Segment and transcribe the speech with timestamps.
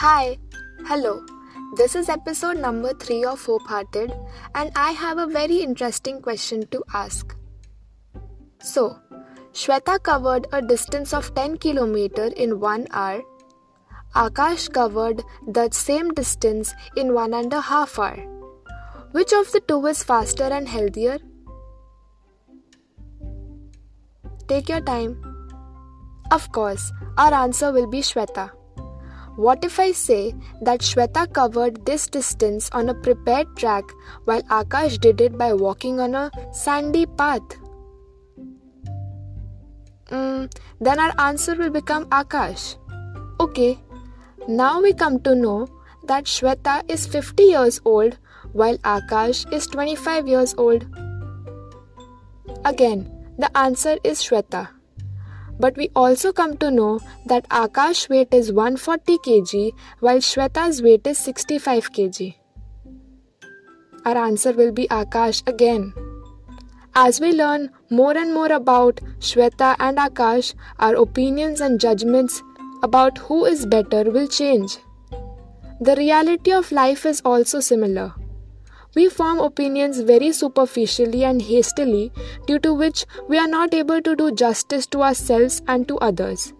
[0.00, 0.38] Hi,
[0.86, 1.26] hello.
[1.74, 4.12] This is episode number 3 of Hope Hearted,
[4.54, 7.34] and I have a very interesting question to ask.
[8.60, 9.00] So,
[9.52, 13.22] Shweta covered a distance of 10 km in 1 hour.
[14.14, 18.18] Akash covered that same distance in one and a half hour.
[19.10, 21.18] Which of the two is faster and healthier?
[24.46, 25.18] Take your time.
[26.30, 28.48] Of course, our answer will be Shweta.
[29.38, 33.84] What if I say that Shweta covered this distance on a prepared track
[34.24, 37.42] while Akash did it by walking on a sandy path?
[40.06, 42.74] Mm, then our answer will become Akash.
[43.38, 43.78] Okay,
[44.48, 45.68] now we come to know
[46.02, 48.18] that Shweta is 50 years old
[48.52, 50.84] while Akash is 25 years old.
[52.64, 53.06] Again,
[53.38, 54.77] the answer is Shweta.
[55.60, 61.06] But we also come to know that Akash's weight is 140 kg while Shweta's weight
[61.06, 62.34] is 65 kg.
[64.04, 65.92] Our answer will be Akash again.
[66.94, 72.42] As we learn more and more about Shweta and Akash, our opinions and judgments
[72.82, 74.78] about who is better will change.
[75.80, 78.14] The reality of life is also similar.
[78.98, 82.10] We form opinions very superficially and hastily,
[82.46, 86.52] due to which we are not able to do justice to ourselves and to others.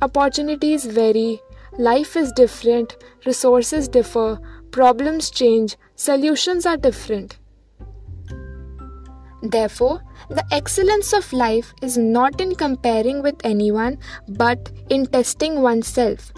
[0.00, 1.40] Opportunities vary,
[1.76, 4.38] life is different, resources differ,
[4.70, 7.40] problems change, solutions are different.
[9.42, 13.98] Therefore, the excellence of life is not in comparing with anyone
[14.28, 16.32] but in testing oneself.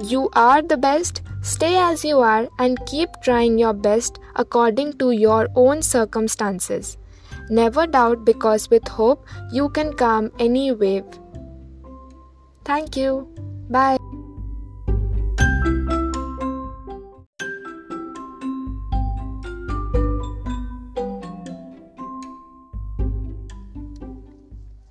[0.00, 5.10] You are the best, stay as you are, and keep trying your best according to
[5.10, 6.96] your own circumstances.
[7.50, 11.04] Never doubt because with hope you can calm any wave.
[12.64, 13.28] Thank you.
[13.70, 13.96] Bye.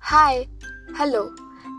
[0.00, 0.46] Hi,
[0.96, 1.34] hello.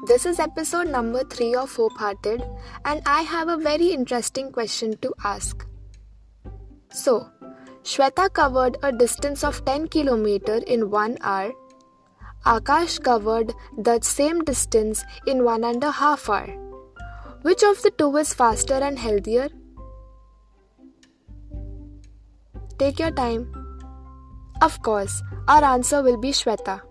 [0.05, 2.43] This is episode number 3 of Hope Hearted,
[2.85, 5.65] and I have a very interesting question to ask.
[6.91, 7.29] So,
[7.89, 11.53] Shweta covered a distance of 10 km in 1 hour.
[12.45, 16.49] Akash covered that same distance in one and a half hour.
[17.43, 19.47] Which of the two is faster and healthier?
[22.77, 23.49] Take your time.
[24.61, 26.81] Of course, our answer will be Shweta.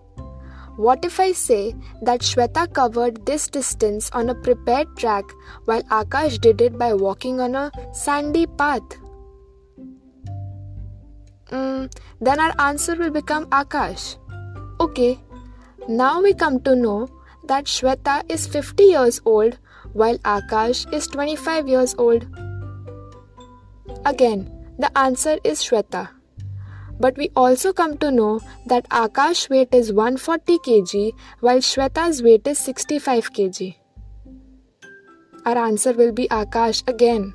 [0.77, 5.25] What if I say that Shweta covered this distance on a prepared track
[5.65, 9.03] while Akash did it by walking on a sandy path?
[11.51, 14.17] Mm, then our answer will become Akash.
[14.79, 15.19] Okay,
[15.87, 17.07] now we come to know
[17.45, 19.57] that Shweta is 50 years old
[19.93, 22.25] while Akash is 25 years old.
[24.05, 26.09] Again, the answer is Shweta.
[26.99, 32.47] But we also come to know that Akash's weight is 140 kg while Shweta's weight
[32.47, 33.75] is 65 kg.
[35.45, 37.33] Our answer will be Akash again.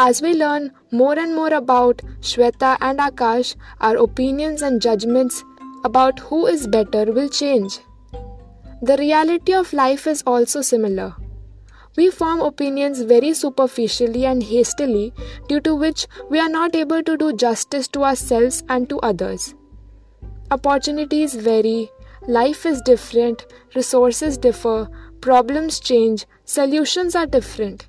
[0.00, 5.42] As we learn more and more about Shweta and Akash, our opinions and judgments
[5.82, 7.80] about who is better will change.
[8.80, 11.16] The reality of life is also similar.
[11.96, 15.12] We form opinions very superficially and hastily,
[15.48, 19.56] due to which we are not able to do justice to ourselves and to others.
[20.52, 21.90] Opportunities vary,
[22.28, 24.88] life is different, resources differ,
[25.20, 27.88] problems change, solutions are different.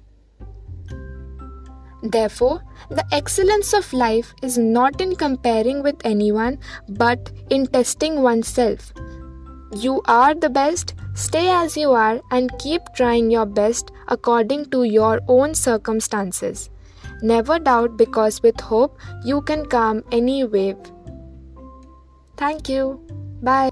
[2.01, 8.93] Therefore, the excellence of life is not in comparing with anyone but in testing oneself.
[9.73, 14.83] You are the best, stay as you are, and keep trying your best according to
[14.83, 16.69] your own circumstances.
[17.21, 20.77] Never doubt because with hope you can calm any wave.
[22.37, 23.05] Thank you.
[23.43, 23.69] Bye.